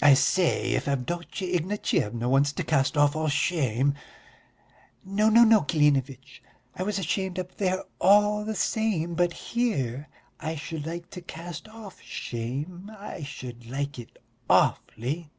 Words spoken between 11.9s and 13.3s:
shame, I